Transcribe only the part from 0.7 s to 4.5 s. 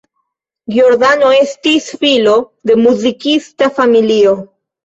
Giordano estis filo de muzikista familio.